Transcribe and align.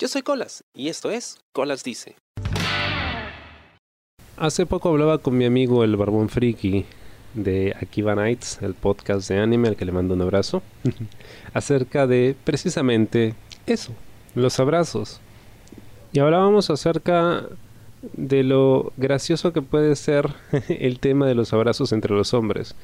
Yo 0.00 0.08
soy 0.08 0.22
Colas 0.22 0.64
y 0.72 0.88
esto 0.88 1.10
es 1.10 1.36
Colas 1.52 1.84
Dice. 1.84 2.16
Hace 4.38 4.64
poco 4.64 4.88
hablaba 4.88 5.18
con 5.18 5.36
mi 5.36 5.44
amigo 5.44 5.84
el 5.84 5.94
Barbón 5.96 6.30
Friki 6.30 6.86
de 7.34 7.76
Akiva 7.78 8.14
Nights, 8.14 8.62
el 8.62 8.72
podcast 8.72 9.28
de 9.28 9.38
anime 9.38 9.68
al 9.68 9.76
que 9.76 9.84
le 9.84 9.92
mando 9.92 10.14
un 10.14 10.22
abrazo, 10.22 10.62
acerca 11.52 12.06
de 12.06 12.34
precisamente 12.44 13.34
eso, 13.66 13.92
los 14.34 14.58
abrazos. 14.58 15.20
Y 16.14 16.20
hablábamos 16.20 16.70
acerca 16.70 17.44
de 18.14 18.42
lo 18.42 18.94
gracioso 18.96 19.52
que 19.52 19.60
puede 19.60 19.96
ser 19.96 20.30
el 20.70 20.98
tema 20.98 21.26
de 21.26 21.34
los 21.34 21.52
abrazos 21.52 21.92
entre 21.92 22.14
los 22.14 22.32
hombres. 22.32 22.74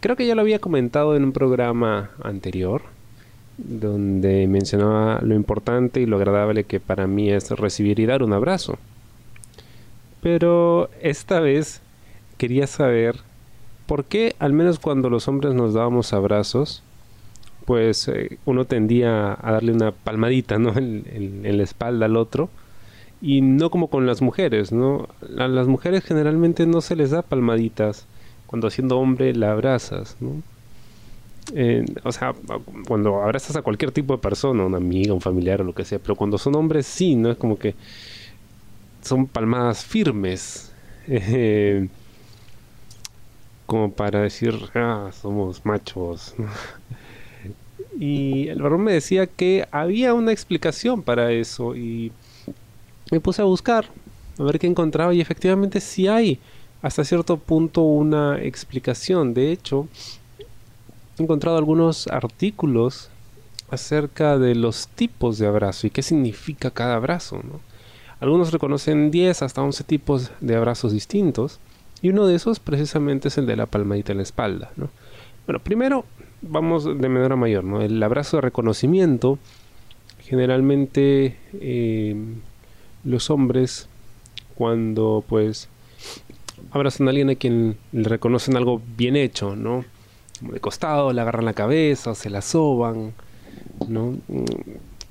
Creo 0.00 0.14
que 0.14 0.26
ya 0.26 0.34
lo 0.34 0.42
había 0.42 0.58
comentado 0.58 1.16
en 1.16 1.24
un 1.24 1.32
programa 1.32 2.10
anterior, 2.22 2.82
donde 3.58 4.46
mencionaba 4.46 5.20
lo 5.20 5.34
importante 5.34 6.00
y 6.00 6.06
lo 6.06 6.16
agradable 6.16 6.64
que 6.64 6.80
para 6.80 7.06
mí 7.06 7.30
es 7.30 7.50
recibir 7.50 8.00
y 8.00 8.06
dar 8.06 8.22
un 8.22 8.32
abrazo. 8.32 8.78
Pero 10.22 10.88
esta 11.02 11.40
vez 11.40 11.82
quería 12.38 12.66
saber 12.66 13.16
por 13.86 14.04
qué, 14.04 14.34
al 14.38 14.52
menos 14.52 14.78
cuando 14.78 15.10
los 15.10 15.28
hombres 15.28 15.54
nos 15.54 15.74
dábamos 15.74 16.12
abrazos, 16.12 16.82
pues 17.64 18.08
eh, 18.08 18.38
uno 18.44 18.64
tendía 18.64 19.32
a 19.32 19.52
darle 19.52 19.72
una 19.72 19.92
palmadita 19.92 20.58
¿no? 20.58 20.70
en, 20.78 21.04
en, 21.44 21.56
la 21.58 21.62
espalda 21.62 22.06
al 22.06 22.16
otro 22.16 22.48
y 23.20 23.40
no 23.40 23.70
como 23.70 23.88
con 23.88 24.06
las 24.06 24.22
mujeres, 24.22 24.72
¿no? 24.72 25.08
A 25.38 25.48
las 25.48 25.66
mujeres 25.66 26.04
generalmente 26.04 26.66
no 26.66 26.80
se 26.80 26.96
les 26.96 27.10
da 27.10 27.22
palmaditas 27.22 28.06
cuando 28.46 28.70
siendo 28.70 28.98
hombre 28.98 29.34
la 29.34 29.52
abrazas, 29.52 30.16
¿no? 30.20 30.42
O 32.04 32.12
sea, 32.12 32.34
cuando 32.86 33.22
abrazas 33.22 33.56
a 33.56 33.62
cualquier 33.62 33.90
tipo 33.90 34.14
de 34.14 34.22
persona, 34.22 34.64
una 34.64 34.76
amiga, 34.76 35.14
un 35.14 35.20
familiar 35.20 35.60
o 35.60 35.64
lo 35.64 35.74
que 35.74 35.84
sea, 35.84 35.98
pero 35.98 36.14
cuando 36.14 36.38
son 36.38 36.54
hombres 36.56 36.86
sí, 36.86 37.16
¿no? 37.16 37.30
Es 37.30 37.36
como 37.38 37.58
que 37.58 37.74
son 39.02 39.26
palmadas 39.26 39.84
firmes. 39.84 40.64
Eh, 41.10 41.88
como 43.64 43.92
para 43.92 44.20
decir, 44.22 44.54
ah, 44.74 45.10
somos 45.12 45.64
machos. 45.64 46.34
y 48.00 48.48
el 48.48 48.62
varón 48.62 48.82
me 48.82 48.92
decía 48.92 49.26
que 49.26 49.66
había 49.70 50.14
una 50.14 50.32
explicación 50.32 51.02
para 51.02 51.32
eso 51.32 51.74
y 51.76 52.12
me 53.10 53.20
puse 53.20 53.42
a 53.42 53.44
buscar, 53.44 53.86
a 54.38 54.42
ver 54.42 54.58
qué 54.58 54.66
encontraba 54.66 55.12
y 55.14 55.20
efectivamente 55.20 55.80
sí 55.80 56.08
hay 56.08 56.38
hasta 56.80 57.04
cierto 57.04 57.36
punto 57.36 57.82
una 57.82 58.40
explicación. 58.42 59.34
De 59.34 59.52
hecho, 59.52 59.86
he 61.18 61.22
encontrado 61.22 61.56
algunos 61.56 62.06
artículos 62.08 63.10
acerca 63.70 64.38
de 64.38 64.54
los 64.54 64.88
tipos 64.88 65.38
de 65.38 65.46
abrazo 65.46 65.86
y 65.86 65.90
qué 65.90 66.02
significa 66.02 66.70
cada 66.70 66.96
abrazo. 66.96 67.40
Algunos 68.20 68.52
reconocen 68.52 69.10
10 69.10 69.42
hasta 69.42 69.62
11 69.62 69.84
tipos 69.84 70.30
de 70.40 70.56
abrazos 70.56 70.92
distintos 70.92 71.60
y 72.02 72.10
uno 72.10 72.26
de 72.26 72.34
esos 72.34 72.60
precisamente 72.60 73.28
es 73.28 73.38
el 73.38 73.46
de 73.46 73.56
la 73.56 73.66
palmadita 73.66 74.12
en 74.12 74.18
la 74.18 74.24
espalda. 74.24 74.70
Bueno, 75.46 75.60
primero 75.62 76.04
vamos 76.42 76.84
de 76.84 77.08
menor 77.08 77.32
a 77.32 77.36
mayor. 77.36 77.64
El 77.82 78.02
abrazo 78.02 78.38
de 78.38 78.42
reconocimiento, 78.42 79.38
generalmente 80.20 81.36
eh, 81.54 82.16
los 83.04 83.30
hombres 83.30 83.88
cuando 84.54 85.24
pues 85.28 85.68
abrazan 86.72 87.06
a 87.06 87.10
alguien 87.10 87.30
a 87.30 87.34
quien 87.36 87.76
le 87.92 88.08
reconocen 88.08 88.56
algo 88.56 88.82
bien 88.96 89.16
hecho, 89.16 89.54
¿no? 89.54 89.84
De 90.40 90.60
costado, 90.60 91.12
le 91.12 91.20
agarran 91.20 91.44
la 91.44 91.54
cabeza, 91.54 92.14
se 92.14 92.30
la 92.30 92.42
soban, 92.42 93.12
¿no? 93.88 94.16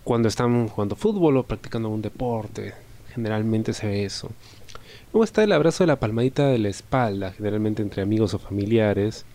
Cuando 0.03 0.27
están 0.27 0.67
jugando 0.67 0.95
fútbol 0.95 1.37
o 1.37 1.43
practicando 1.43 1.89
un 1.89 2.01
deporte, 2.01 2.73
generalmente 3.13 3.73
se 3.73 3.87
ve 3.87 4.05
eso. 4.05 4.29
Luego 5.13 5.23
está 5.23 5.43
el 5.43 5.51
abrazo 5.51 5.83
de 5.83 5.87
la 5.87 5.99
palmadita 5.99 6.47
de 6.47 6.59
la 6.59 6.69
espalda, 6.69 7.31
generalmente 7.31 7.81
entre 7.81 8.01
amigos 8.01 8.33
o 8.33 8.39
familiares. 8.39 9.25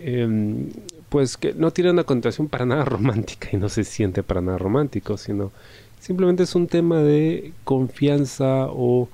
Em, 0.00 0.70
pues 1.08 1.36
que 1.36 1.54
no 1.54 1.72
tiene 1.72 1.90
una 1.90 2.04
connotación 2.04 2.48
para 2.48 2.66
nada 2.66 2.84
romántica 2.94 3.48
y 3.52 3.56
no 3.56 3.68
se 3.68 3.84
siente 3.84 4.22
para 4.22 4.40
nada 4.40 4.58
romántico, 4.58 5.16
sino 5.16 5.52
simplemente 6.00 6.44
es 6.44 6.54
un 6.54 6.66
tema 6.66 7.02
de 7.02 7.52
confianza 7.64 8.66
o 8.68 9.08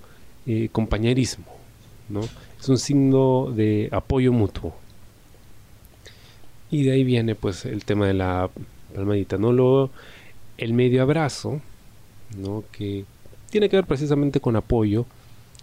eh, 0.47 0.69
compañerismo, 0.73 1.47
¿no? 2.09 2.21
Es 2.61 2.69
un 2.69 2.79
signo 2.79 3.51
de 3.51 3.89
apoyo 3.93 4.33
mutuo. 4.33 4.75
Y 6.75 6.83
de 6.83 6.91
ahí 6.91 7.05
viene 7.05 7.37
pues 7.37 7.67
el 7.67 7.85
tema 7.85 8.09
de 8.09 8.15
la 8.15 8.51
palmadita, 8.93 9.39
¿no? 9.39 9.53
Luego 9.53 9.91
el 10.59 10.73
medio 10.73 11.03
abrazo, 11.03 11.61
¿no? 12.37 12.65
Que 12.73 13.05
tiene 13.49 13.69
que 13.69 13.77
ver 13.77 13.85
precisamente 13.85 14.41
con 14.41 14.57
apoyo 14.57 15.07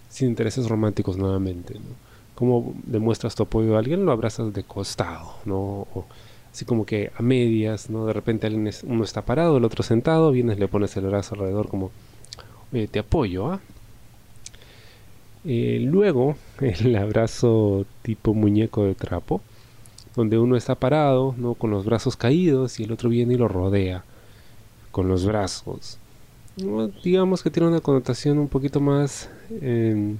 sin 0.08 0.30
intereses 0.30 0.68
románticos 0.70 1.18
nuevamente, 1.18 1.74
¿no? 1.74 1.94
¿Cómo 2.34 2.74
demuestras 2.84 3.34
tu 3.34 3.42
apoyo 3.42 3.76
a 3.76 3.80
alguien? 3.80 4.06
Lo 4.06 4.12
abrazas 4.12 4.54
de 4.54 4.64
costado, 4.64 5.34
¿no? 5.44 5.86
así 6.50 6.64
como 6.64 6.86
que 6.86 7.10
a 7.14 7.22
medias, 7.22 7.90
¿no? 7.90 8.06
De 8.06 8.14
repente 8.14 8.46
alguien 8.46 8.70
uno 8.84 9.04
está 9.04 9.20
parado, 9.20 9.58
el 9.58 9.64
otro 9.66 9.82
sentado, 9.82 10.30
vienes, 10.30 10.58
le 10.58 10.66
pones 10.66 10.96
el 10.96 11.04
brazo 11.08 11.34
alrededor 11.34 11.68
como, 11.68 11.90
te 12.90 12.98
apoyo, 12.98 13.52
¿ah? 13.52 13.60
Eh, 15.44 15.78
luego, 15.84 16.36
el 16.62 16.96
abrazo 16.96 17.84
tipo 18.00 18.32
muñeco 18.32 18.84
de 18.84 18.94
trapo, 18.94 19.42
donde 20.14 20.38
uno 20.38 20.56
está 20.56 20.74
parado, 20.74 21.34
¿no? 21.38 21.54
Con 21.54 21.70
los 21.70 21.84
brazos 21.84 22.16
caídos 22.16 22.78
y 22.80 22.84
el 22.84 22.92
otro 22.92 23.08
viene 23.08 23.34
y 23.34 23.38
lo 23.38 23.48
rodea 23.48 24.04
con 24.90 25.08
los 25.08 25.24
brazos. 25.24 25.98
Digamos 27.02 27.42
que 27.42 27.50
tiene 27.50 27.68
una 27.68 27.80
connotación 27.80 28.38
un 28.38 28.48
poquito 28.48 28.78
más 28.78 29.30
em, 29.62 30.18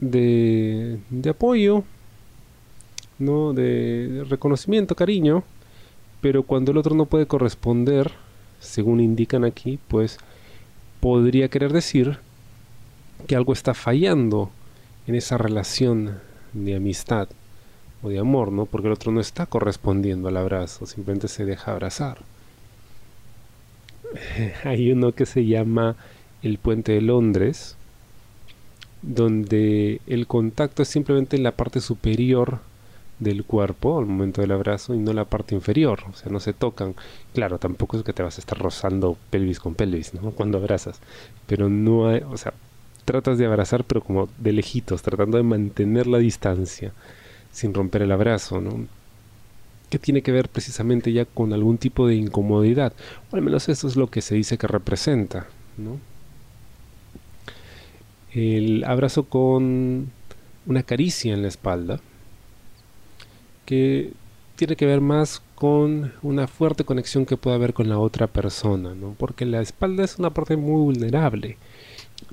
de, 0.00 0.98
de, 1.08 1.30
apoyo, 1.30 1.84
¿no? 3.20 3.52
De 3.52 4.26
reconocimiento, 4.28 4.96
cariño, 4.96 5.44
pero 6.20 6.42
cuando 6.42 6.72
el 6.72 6.78
otro 6.78 6.96
no 6.96 7.06
puede 7.06 7.26
corresponder, 7.26 8.10
según 8.58 9.00
indican 9.00 9.44
aquí, 9.44 9.78
pues 9.86 10.18
podría 10.98 11.48
querer 11.48 11.72
decir 11.72 12.18
que 13.28 13.36
algo 13.36 13.52
está 13.52 13.74
fallando 13.74 14.50
en 15.06 15.14
esa 15.14 15.38
relación 15.38 16.18
de 16.52 16.74
amistad 16.74 17.28
o 18.02 18.08
de 18.08 18.18
amor, 18.18 18.52
¿no? 18.52 18.66
Porque 18.66 18.88
el 18.88 18.92
otro 18.92 19.12
no 19.12 19.20
está 19.20 19.46
correspondiendo 19.46 20.28
al 20.28 20.36
abrazo, 20.36 20.86
simplemente 20.86 21.28
se 21.28 21.44
deja 21.44 21.72
abrazar. 21.72 22.18
Hay 24.64 24.90
uno 24.92 25.12
que 25.12 25.26
se 25.26 25.46
llama 25.46 25.96
el 26.42 26.58
puente 26.58 26.92
de 26.92 27.00
Londres, 27.00 27.76
donde 29.02 30.00
el 30.06 30.26
contacto 30.26 30.82
es 30.82 30.88
simplemente 30.88 31.36
en 31.36 31.42
la 31.42 31.52
parte 31.52 31.80
superior 31.80 32.60
del 33.18 33.44
cuerpo 33.44 33.98
al 33.98 34.06
momento 34.06 34.42
del 34.42 34.52
abrazo 34.52 34.94
y 34.94 34.98
no 34.98 35.12
la 35.12 35.24
parte 35.24 35.54
inferior, 35.54 36.00
o 36.10 36.14
sea, 36.14 36.30
no 36.30 36.40
se 36.40 36.52
tocan. 36.52 36.94
Claro, 37.32 37.58
tampoco 37.58 37.96
es 37.96 38.02
que 38.02 38.12
te 38.12 38.22
vas 38.22 38.36
a 38.36 38.40
estar 38.40 38.58
rozando 38.58 39.16
pelvis 39.30 39.60
con 39.60 39.74
pelvis. 39.74 40.12
Cuando 40.34 40.58
abrazas, 40.58 41.00
pero 41.46 41.68
no 41.68 42.08
hay, 42.08 42.22
o 42.30 42.36
sea, 42.36 42.52
tratas 43.04 43.38
de 43.38 43.46
abrazar 43.46 43.84
pero 43.84 44.02
como 44.02 44.28
de 44.38 44.52
lejitos, 44.52 45.02
tratando 45.02 45.38
de 45.38 45.44
mantener 45.44 46.06
la 46.06 46.18
distancia 46.18 46.92
sin 47.56 47.72
romper 47.72 48.02
el 48.02 48.12
abrazo, 48.12 48.60
¿no? 48.60 48.86
Que 49.88 49.98
tiene 49.98 50.20
que 50.20 50.30
ver 50.30 50.50
precisamente 50.50 51.10
ya 51.10 51.24
con 51.24 51.54
algún 51.54 51.78
tipo 51.78 52.06
de 52.06 52.14
incomodidad, 52.14 52.92
o 53.30 53.36
al 53.36 53.40
menos 53.40 53.70
eso 53.70 53.88
es 53.88 53.96
lo 53.96 54.10
que 54.10 54.20
se 54.20 54.34
dice 54.34 54.58
que 54.58 54.66
representa, 54.66 55.46
¿no? 55.78 55.98
El 58.32 58.84
abrazo 58.84 59.24
con 59.24 60.12
una 60.66 60.82
caricia 60.82 61.32
en 61.32 61.40
la 61.40 61.48
espalda, 61.48 62.00
que 63.64 64.12
tiene 64.56 64.76
que 64.76 64.84
ver 64.84 65.00
más 65.00 65.40
con 65.54 66.12
una 66.20 66.48
fuerte 66.48 66.84
conexión 66.84 67.24
que 67.24 67.38
puede 67.38 67.56
haber 67.56 67.72
con 67.72 67.88
la 67.88 67.98
otra 67.98 68.26
persona, 68.26 68.94
¿no? 68.94 69.14
Porque 69.18 69.46
la 69.46 69.62
espalda 69.62 70.04
es 70.04 70.18
una 70.18 70.28
parte 70.28 70.58
muy 70.58 70.82
vulnerable. 70.82 71.56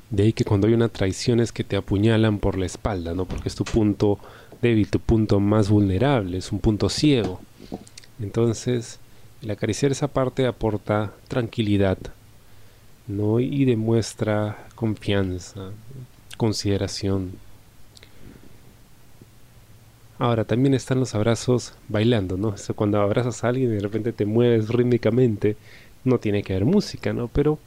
De 0.10 0.24
ahí 0.24 0.34
que 0.34 0.44
cuando 0.44 0.68
hay 0.68 0.74
una 0.74 0.90
traición 0.90 1.40
es 1.40 1.54
que 1.54 1.64
te 1.64 1.78
apuñalan 1.78 2.40
por 2.40 2.58
la 2.58 2.66
espalda, 2.66 3.14
¿no? 3.14 3.24
Porque 3.24 3.48
es 3.48 3.56
tu 3.56 3.64
punto 3.64 4.20
débil, 4.64 4.90
tu 4.90 5.00
punto 5.00 5.40
más 5.40 5.70
vulnerable, 5.70 6.38
es 6.40 6.52
un 6.52 6.60
punto 6.60 6.90
ciego. 6.90 7.40
Entonces, 8.20 9.00
el 9.44 9.52
acariciar 9.52 9.92
esa 9.92 10.08
parte 10.08 10.48
aporta 10.48 11.14
tranquilidad, 11.28 11.98
¿no? 13.08 13.40
Y 13.40 13.66
demuestra 13.66 14.66
confianza, 14.74 15.72
consideración. 16.38 17.34
Ahora, 20.18 20.46
también 20.46 20.74
están 20.74 21.00
los 21.00 21.14
abrazos 21.14 21.74
bailando, 21.90 22.38
¿no? 22.38 22.56
cuando 22.76 23.02
abrazas 23.02 23.44
a 23.44 23.50
alguien 23.50 23.72
y 23.72 23.76
de 23.76 23.82
repente 23.82 24.14
te 24.14 24.26
mueves 24.26 24.70
rítmicamente, 24.70 25.58
no 26.06 26.18
tiene 26.20 26.44
que 26.44 26.54
haber 26.54 26.66
música, 26.66 27.12
¿no? 27.14 27.28
Pero 27.28 27.60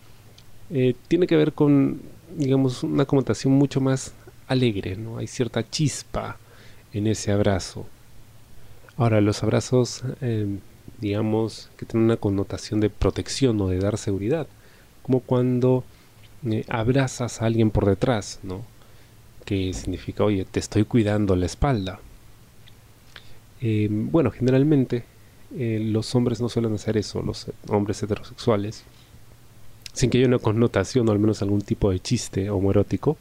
eh, 0.70 0.94
tiene 1.08 1.26
que 1.26 1.36
ver 1.36 1.52
con, 1.52 2.00
digamos, 2.34 2.82
una 2.82 3.04
connotación 3.04 3.52
mucho 3.52 3.80
más 3.80 4.14
alegre, 4.48 4.96
¿no? 4.96 5.18
Hay 5.18 5.26
cierta 5.26 5.68
chispa, 5.68 6.38
en 6.96 7.06
ese 7.06 7.32
abrazo. 7.32 7.86
Ahora, 8.96 9.20
los 9.20 9.42
abrazos 9.42 10.02
em, 10.20 10.60
digamos, 11.00 11.70
que 11.76 11.86
tiene 11.86 12.04
una 12.04 12.16
connotación 12.16 12.80
de 12.80 12.90
protección 12.90 13.60
o 13.60 13.68
de 13.68 13.78
dar 13.78 13.98
seguridad, 13.98 14.46
como 15.02 15.20
cuando 15.20 15.84
eh, 16.44 16.64
abrazas 16.68 17.42
a 17.42 17.46
alguien 17.46 17.70
por 17.70 17.86
detrás, 17.86 18.40
¿no? 18.42 18.62
Que 19.44 19.72
significa, 19.74 20.24
oye, 20.24 20.44
te 20.44 20.60
estoy 20.60 20.84
cuidando 20.84 21.36
la 21.36 21.46
espalda. 21.46 22.00
Eh, 23.60 23.88
bueno, 23.90 24.30
generalmente 24.30 25.04
eh, 25.56 25.80
los 25.82 26.14
hombres 26.14 26.40
no 26.40 26.48
suelen 26.48 26.74
hacer 26.74 26.96
eso, 26.96 27.22
los 27.22 27.46
hombres 27.68 28.02
heterosexuales, 28.02 28.84
sin 29.92 30.10
que 30.10 30.18
haya 30.18 30.26
una 30.26 30.38
connotación 30.38 31.08
o 31.08 31.12
al 31.12 31.18
menos 31.18 31.42
algún 31.42 31.62
tipo 31.62 31.90
de 31.90 32.00
chiste 32.00 32.50
homoerótico. 32.50 33.16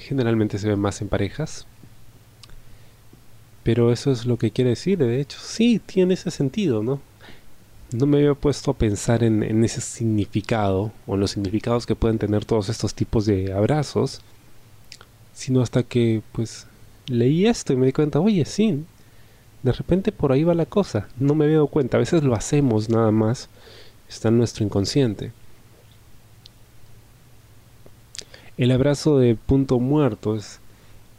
Generalmente 0.00 0.58
se 0.58 0.68
ve 0.68 0.76
más 0.76 1.00
en 1.00 1.08
parejas, 1.08 1.66
pero 3.64 3.90
eso 3.90 4.12
es 4.12 4.26
lo 4.26 4.36
que 4.36 4.50
quiere 4.50 4.70
decir, 4.70 4.98
de 4.98 5.20
hecho, 5.20 5.38
sí, 5.40 5.80
tiene 5.84 6.14
ese 6.14 6.30
sentido, 6.30 6.82
¿no? 6.82 7.00
No 7.92 8.06
me 8.06 8.18
había 8.18 8.34
puesto 8.34 8.70
a 8.70 8.78
pensar 8.78 9.24
en, 9.24 9.64
ese 9.64 9.80
significado 9.80 10.92
o 11.06 11.14
en 11.14 11.20
los 11.20 11.30
significados 11.32 11.86
que 11.86 11.96
pueden 11.96 12.18
tener 12.18 12.44
todos 12.44 12.68
estos 12.68 12.94
tipos 12.94 13.24
de 13.24 13.52
abrazos, 13.52 14.20
sino 15.32 15.62
hasta 15.62 15.82
que, 15.82 16.22
pues, 16.32 16.66
leí 17.06 17.46
esto 17.46 17.72
y 17.72 17.76
me 17.76 17.86
di 17.86 17.92
cuenta, 17.92 18.20
oye, 18.20 18.44
sí, 18.44 18.84
de 19.62 19.72
repente 19.72 20.12
por 20.12 20.32
ahí 20.32 20.44
va 20.44 20.54
la 20.54 20.66
cosa, 20.66 21.08
no 21.18 21.34
me 21.34 21.46
había 21.46 21.56
dado 21.56 21.68
cuenta, 21.68 21.96
a 21.96 22.00
veces 22.00 22.22
lo 22.22 22.34
hacemos 22.34 22.90
nada 22.90 23.10
más, 23.10 23.48
está 24.08 24.28
en 24.28 24.38
nuestro 24.38 24.64
inconsciente. 24.64 25.32
El 28.56 28.70
abrazo 28.70 29.18
de 29.18 29.34
punto 29.34 29.80
muerto 29.80 30.36
es 30.36 30.60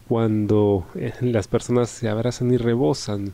cuando 0.08 0.88
eh, 0.96 1.12
las 1.20 1.50
personas 1.50 1.90
se 1.90 2.08
abrazan 2.08 2.54
y 2.54 2.58
rebosan 2.58 3.34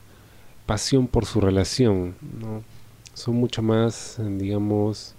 pasión 0.66 1.08
por 1.08 1.26
su 1.26 1.40
relación, 1.40 2.16
¿no? 2.40 2.64
Son 3.14 3.36
mucho 3.36 3.62
más, 3.62 4.20
digamos, 4.40 5.14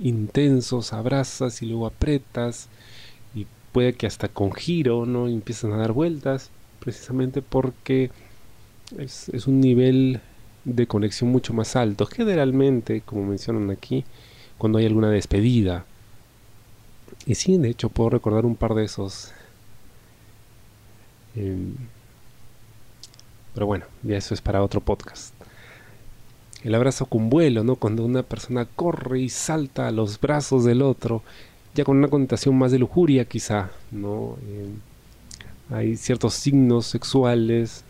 intensos, 0.00 0.92
abrazas 0.92 1.60
y 1.62 1.66
luego 1.66 1.86
apretas 1.86 2.68
y 3.34 3.46
puede 3.72 3.94
que 3.94 4.06
hasta 4.06 4.28
con 4.28 4.52
giro, 4.52 5.04
¿no? 5.04 5.26
empiezan 5.26 5.72
a 5.72 5.78
dar 5.78 5.92
vueltas, 5.92 6.50
precisamente 6.78 7.42
porque 7.42 8.10
es, 8.96 9.28
es 9.30 9.48
un 9.48 9.60
nivel 9.60 10.20
de 10.64 10.86
conexión 10.86 11.30
mucho 11.32 11.52
más 11.52 11.74
alto. 11.74 12.06
Generalmente, 12.06 13.00
como 13.00 13.24
mencionan 13.24 13.70
aquí, 13.70 14.04
cuando 14.58 14.78
hay 14.78 14.86
alguna 14.86 15.10
despedida. 15.10 15.84
Y 17.26 17.34
sí, 17.34 17.56
de 17.56 17.70
hecho 17.70 17.88
puedo 17.88 18.10
recordar 18.10 18.44
un 18.44 18.56
par 18.56 18.74
de 18.74 18.84
esos 18.84 19.32
Em, 21.34 21.74
pero 23.54 23.66
bueno, 23.66 23.84
ya 24.02 24.16
eso 24.16 24.34
es 24.34 24.40
para 24.40 24.62
otro 24.62 24.80
podcast. 24.80 25.34
El 26.62 26.74
abrazo 26.74 27.06
con 27.06 27.28
vuelo, 27.28 27.64
¿no? 27.64 27.76
Cuando 27.76 28.04
una 28.04 28.22
persona 28.22 28.66
corre 28.66 29.20
y 29.20 29.28
salta 29.28 29.88
a 29.88 29.92
los 29.92 30.20
brazos 30.20 30.64
del 30.64 30.82
otro, 30.82 31.22
ya 31.74 31.84
con 31.84 31.98
una 31.98 32.08
connotación 32.08 32.56
más 32.56 32.72
de 32.72 32.78
lujuria 32.78 33.24
quizá, 33.24 33.70
¿no? 33.90 34.36
Em, 34.42 35.76
hay 35.76 35.96
ciertos 35.96 36.34
signos 36.34 36.86
sexuales 36.86 37.84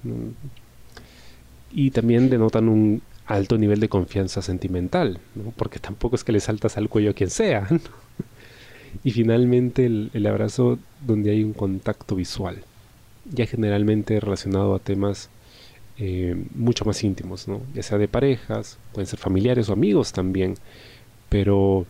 y 1.73 1.91
también 1.91 2.31
denotan 2.31 2.69
un 2.69 3.03
alto 3.27 3.59
nivel 3.59 3.81
de 3.81 3.89
confianza 3.89 4.43
sentimental, 4.43 5.21
¿no? 5.35 5.53
Porque 5.57 5.79
tampoco 5.79 6.17
es 6.17 6.25
que 6.25 6.33
le 6.33 6.41
saltas 6.41 6.77
al 6.77 6.89
cuello 6.89 7.11
a 7.11 7.15
quien 7.15 7.31
sea, 7.31 7.69
Y 9.05 9.11
finalmente 9.11 9.87
el 9.87 10.27
abrazo 10.27 10.79
donde 11.07 11.31
hay 11.31 11.43
un 11.45 11.53
contacto 11.53 12.15
visual 12.17 12.65
ya 13.31 13.47
generalmente 13.47 14.19
relacionado 14.21 14.75
a 14.75 14.79
temas 14.79 15.31
eh, 15.99 16.37
mucho 16.55 16.85
más 16.85 17.03
íntimos, 17.05 17.49
¿no? 17.49 17.61
ya 17.75 17.83
sea 17.83 17.99
de 17.99 18.09
parejas, 18.09 18.79
pueden 18.93 19.07
ser 19.07 19.19
familiares 19.19 19.69
o 19.69 19.73
amigos 19.73 20.13
también, 20.13 20.55
pero 21.29 21.87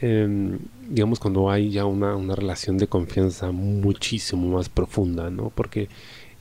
em, 0.00 0.58
digamos 0.88 1.20
cuando 1.20 1.50
hay 1.50 1.70
ya 1.70 1.84
una, 1.84 2.34
relación 2.34 2.78
de 2.78 2.86
confianza 2.86 3.52
muchísimo 3.52 4.48
más 4.56 4.68
profunda, 4.68 5.30
¿no? 5.30 5.50
porque 5.54 5.88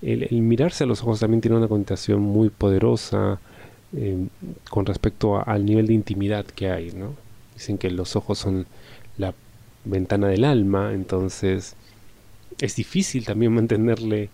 el, 0.02 0.28
mirarse 0.42 0.84
a 0.84 0.88
los 0.88 1.02
ojos 1.02 1.20
también 1.20 1.42
tiene 1.42 1.58
una 1.58 1.68
connotación 1.68 2.22
muy 2.22 2.50
poderosa 2.50 3.40
em, 3.96 4.30
con 4.70 4.86
respecto 4.86 5.42
al 5.46 5.66
nivel 5.66 5.88
de 5.88 5.94
intimidad 5.94 6.46
que 6.46 6.70
hay, 6.70 6.92
¿no? 6.92 7.27
Dicen 7.58 7.80
que 7.80 7.90
los 7.90 8.16
ojos 8.16 8.38
son 8.38 8.68
la 9.18 9.34
ventana 9.84 10.28
del 10.28 10.44
alma, 10.44 10.94
entonces 10.94 11.76
es 12.60 12.76
difícil 12.76 13.26
también 13.26 13.52
mantenerle 13.52 14.30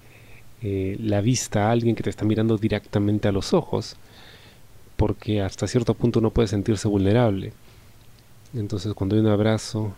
eh, 0.62 0.98
la 1.00 1.22
vista 1.22 1.68
a 1.68 1.72
alguien 1.72 1.96
que 1.96 2.04
te 2.04 2.10
está 2.10 2.26
mirando 2.26 2.58
directamente 2.58 3.30
a 3.30 3.32
los 3.32 3.54
ojos, 3.54 3.96
porque 4.98 5.42
hasta 5.42 5.68
cierto 5.68 5.94
punto 5.94 6.20
no 6.20 6.32
puede 6.32 6.50
sentirse 6.50 6.90
vulnerable. 6.90 7.54
Entonces 8.54 8.94
cuando 8.94 9.16
hay 9.16 9.22
un 9.22 9.28
abrazo 9.28 9.94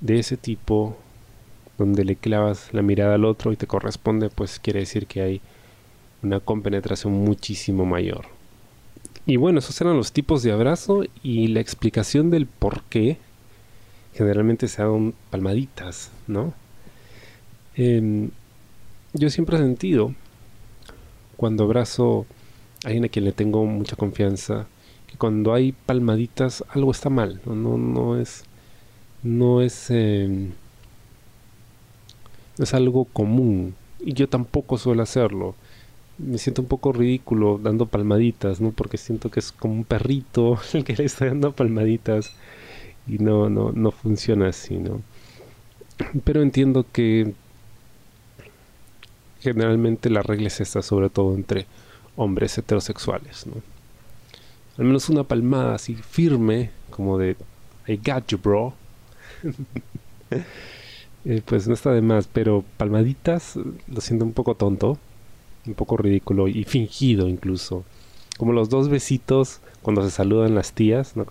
de 0.00 0.20
ese 0.20 0.36
tipo, 0.36 0.96
donde 1.78 2.04
le 2.04 2.14
clavas 2.14 2.72
la 2.72 2.82
mirada 2.82 3.16
al 3.16 3.24
otro 3.24 3.52
y 3.52 3.56
te 3.56 3.66
corresponde, 3.66 4.30
pues 4.30 4.60
quiere 4.60 4.78
decir 4.78 5.08
que 5.08 5.20
hay 5.20 5.40
una 6.22 6.38
compenetración 6.38 7.12
muchísimo 7.12 7.84
mayor. 7.84 8.37
Y 9.28 9.36
bueno, 9.36 9.58
esos 9.58 9.78
eran 9.82 9.98
los 9.98 10.12
tipos 10.12 10.42
de 10.42 10.52
abrazo 10.52 11.02
y 11.22 11.48
la 11.48 11.60
explicación 11.60 12.30
del 12.30 12.46
por 12.46 12.80
qué 12.84 13.18
generalmente 14.14 14.68
se 14.68 14.82
dan 14.82 15.12
palmaditas, 15.28 16.10
¿no? 16.26 16.54
Em, 17.76 18.30
yo 19.12 19.28
siempre 19.28 19.56
he 19.56 19.60
sentido, 19.60 20.14
cuando 21.36 21.64
abrazo 21.64 22.24
a 22.82 22.86
alguien 22.86 23.04
a 23.04 23.08
quien 23.10 23.26
le 23.26 23.32
tengo 23.32 23.66
mucha 23.66 23.96
confianza, 23.96 24.66
que 25.06 25.18
cuando 25.18 25.52
hay 25.52 25.72
palmaditas 25.72 26.64
algo 26.70 26.90
está 26.90 27.10
mal, 27.10 27.42
no, 27.44 27.54
no, 27.54 27.76
no 27.76 28.18
es, 28.18 28.44
no 29.22 29.60
es, 29.60 29.90
em, 29.90 30.52
no 32.56 32.64
es 32.64 32.72
algo 32.72 33.04
común 33.04 33.74
y 34.00 34.14
yo 34.14 34.26
tampoco 34.26 34.78
suelo 34.78 35.02
hacerlo. 35.02 35.54
Me 36.18 36.38
siento 36.38 36.62
un 36.62 36.68
poco 36.68 36.92
ridículo 36.92 37.58
dando 37.62 37.86
palmaditas, 37.86 38.60
¿no? 38.60 38.72
Porque 38.72 38.96
siento 38.96 39.30
que 39.30 39.40
es 39.40 39.52
como 39.52 39.74
un 39.74 39.84
perrito 39.84 40.58
el 40.72 40.84
que 40.84 40.96
le 40.96 41.04
está 41.04 41.26
dando 41.26 41.52
palmaditas 41.52 42.32
y 43.06 43.18
no, 43.18 43.48
no, 43.48 43.72
no 43.72 43.90
funciona 43.90 44.48
así, 44.48 44.76
¿no? 44.76 45.00
Pero 46.24 46.42
entiendo 46.42 46.86
que 46.92 47.34
generalmente 49.40 50.10
la 50.10 50.22
regla 50.22 50.48
es 50.48 50.60
esta, 50.60 50.82
sobre 50.82 51.10
todo 51.10 51.34
entre 51.34 51.66
hombres 52.16 52.56
heterosexuales. 52.58 53.46
¿no? 53.46 53.54
Al 54.76 54.84
menos 54.84 55.08
una 55.08 55.24
palmada 55.24 55.74
así 55.74 55.94
firme, 55.94 56.70
como 56.90 57.18
de 57.18 57.36
I 57.86 57.96
got 57.96 58.26
you, 58.28 58.38
bro. 58.38 58.74
Eh, 61.24 61.42
pues 61.44 61.66
no 61.66 61.74
está 61.74 61.90
de 61.90 62.00
más, 62.00 62.28
pero 62.28 62.64
palmaditas 62.76 63.56
lo 63.56 64.00
siento 64.00 64.24
un 64.24 64.32
poco 64.32 64.54
tonto, 64.54 64.98
un 65.68 65.74
poco 65.74 65.96
ridículo 65.96 66.48
y 66.48 66.64
fingido 66.64 67.28
incluso. 67.28 67.84
Como 68.36 68.52
los 68.52 68.68
dos 68.68 68.88
besitos 68.88 69.60
cuando 69.82 70.02
se 70.02 70.10
saludan 70.10 70.54
las 70.54 70.72
tías, 70.72 71.16
¿no? 71.16 71.24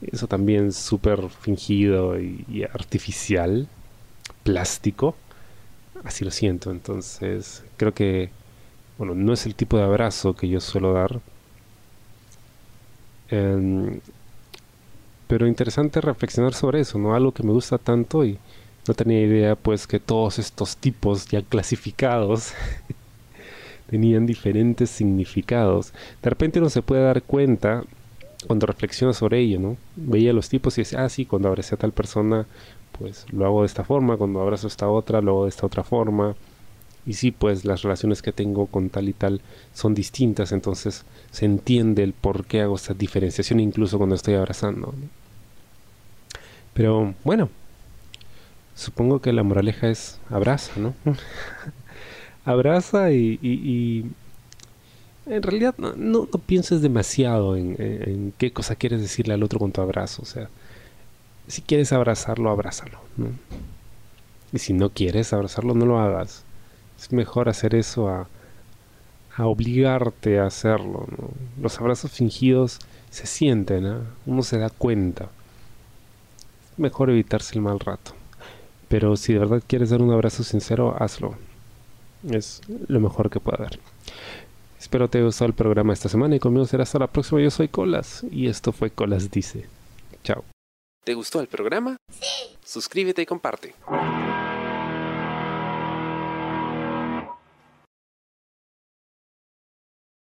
Eso 0.00 0.28
también 0.28 0.72
súper 0.72 1.28
fingido 1.28 2.20
y 2.20 2.64
artificial, 2.72 3.68
plástico 4.44 5.16
así 6.04 6.24
lo 6.24 6.30
siento. 6.30 6.70
Entonces, 6.70 7.64
creo 7.76 7.94
que, 7.94 8.30
bueno, 8.98 9.14
no 9.14 9.32
es 9.32 9.46
el 9.46 9.54
tipo 9.54 9.76
de 9.76 9.84
abrazo 9.84 10.34
que 10.34 10.48
yo 10.48 10.60
suelo 10.60 10.92
dar. 10.92 11.20
Em, 13.30 14.00
pero 15.26 15.46
interesante 15.46 16.00
reflexionar 16.00 16.54
sobre 16.54 16.80
eso, 16.80 16.98
¿no? 16.98 17.14
Algo 17.14 17.32
que 17.32 17.42
me 17.42 17.52
gusta 17.52 17.78
tanto 17.78 18.24
y 18.24 18.38
no 18.88 18.94
tenía 18.94 19.20
idea, 19.20 19.54
pues, 19.56 19.86
que 19.86 20.00
todos 20.00 20.38
estos 20.38 20.76
tipos 20.76 21.26
ya 21.28 21.42
clasificados 21.42 22.52
tenían 23.90 24.26
diferentes 24.26 24.90
significados. 24.90 25.92
De 26.22 26.30
repente 26.30 26.58
uno 26.58 26.70
se 26.70 26.82
puede 26.82 27.02
dar 27.02 27.22
cuenta 27.22 27.84
cuando 28.46 28.66
reflexiona 28.66 29.12
sobre 29.12 29.40
ello, 29.40 29.60
¿no? 29.60 29.76
Veía 29.96 30.32
los 30.32 30.48
tipos 30.48 30.78
y 30.78 30.82
decía, 30.82 31.04
ah, 31.04 31.08
sí, 31.08 31.26
cuando 31.26 31.48
abracé 31.48 31.74
a 31.74 31.78
tal 31.78 31.92
persona 31.92 32.46
pues 32.98 33.26
lo 33.30 33.46
hago 33.46 33.60
de 33.62 33.66
esta 33.66 33.84
forma, 33.84 34.16
cuando 34.16 34.40
abrazo 34.40 34.66
a 34.66 34.68
esta 34.68 34.88
otra, 34.88 35.20
lo 35.20 35.30
hago 35.32 35.44
de 35.44 35.50
esta 35.50 35.66
otra 35.66 35.84
forma. 35.84 36.34
Y 37.06 37.14
sí, 37.14 37.30
pues 37.30 37.64
las 37.64 37.82
relaciones 37.82 38.20
que 38.22 38.32
tengo 38.32 38.66
con 38.66 38.90
tal 38.90 39.08
y 39.08 39.12
tal 39.12 39.40
son 39.72 39.94
distintas, 39.94 40.52
entonces 40.52 41.04
se 41.30 41.46
entiende 41.46 42.02
el 42.02 42.12
por 42.12 42.44
qué 42.44 42.60
hago 42.60 42.76
esta 42.76 42.94
diferenciación 42.94 43.60
incluso 43.60 43.98
cuando 43.98 44.16
estoy 44.16 44.34
abrazando. 44.34 44.94
Pero 46.74 47.14
bueno, 47.24 47.48
supongo 48.78 49.20
que 49.20 49.32
la 49.32 49.42
moraleja 49.42 49.88
es 49.88 50.20
abraza, 50.30 50.72
¿no? 50.76 50.94
abraza 52.44 53.10
y, 53.10 54.06
en 55.26 55.42
realidad 55.42 55.76
no, 55.76 56.26
pienses 56.46 56.80
demasiado 56.80 57.56
en, 57.56 57.76
en, 57.78 58.32
qué 58.38 58.52
cosa 58.52 58.76
quieres 58.76 59.02
decirle 59.02 59.34
al 59.34 59.42
otro 59.42 59.58
con 59.58 59.72
tu 59.72 59.80
abrazo. 59.80 60.22
O 60.22 60.24
sea, 60.24 60.48
si 61.48 61.60
quieres 61.60 61.92
abrazarlo, 61.92 62.50
abrázalo. 62.50 63.00
Y 64.52 64.58
si 64.58 64.72
no 64.72 64.90
quieres 64.90 65.32
abrazarlo, 65.32 65.74
no 65.74 65.84
lo 65.84 65.98
hagas. 65.98 66.44
Es 66.98 67.12
mejor 67.12 67.48
hacer 67.48 67.74
eso 67.74 68.08
a, 68.08 68.28
a 69.36 69.46
obligarte 69.46 70.38
a 70.38 70.46
hacerlo. 70.46 71.06
¿no? 71.10 71.30
Los 71.60 71.78
abrazos 71.80 72.12
fingidos 72.12 72.78
se 73.10 73.26
sienten, 73.26 73.86
¿ah? 73.86 74.00
uno 74.24 74.42
se 74.42 74.58
da 74.58 74.70
cuenta. 74.70 75.28
Mejor 76.76 77.10
evitarse 77.10 77.56
el 77.56 77.62
mal 77.62 77.80
rato. 77.80 78.12
Pero 78.88 79.16
si 79.16 79.32
de 79.32 79.40
verdad 79.40 79.62
quieres 79.66 79.90
dar 79.90 80.02
un 80.02 80.12
abrazo 80.12 80.42
sincero, 80.42 80.96
hazlo. 80.98 81.36
Es 82.28 82.62
lo 82.88 83.00
mejor 83.00 83.30
que 83.30 83.40
puede 83.40 83.58
haber. 83.58 83.78
Espero 84.78 85.08
te 85.08 85.18
haya 85.18 85.26
gustado 85.26 85.48
el 85.48 85.54
programa 85.54 85.92
esta 85.92 86.08
semana 86.08 86.36
y 86.36 86.38
conmigo 86.38 86.64
será 86.66 86.84
hasta 86.84 86.98
la 86.98 87.06
próxima. 87.06 87.40
Yo 87.40 87.50
soy 87.50 87.68
Colas 87.68 88.24
y 88.30 88.48
esto 88.48 88.72
fue 88.72 88.90
Colas 88.90 89.30
Dice. 89.30 89.66
Chao. 90.24 90.44
¿Te 91.04 91.14
gustó 91.14 91.40
el 91.40 91.48
programa? 91.48 91.96
Sí. 92.10 92.56
Suscríbete 92.64 93.22
y 93.22 93.26
comparte. 93.26 93.74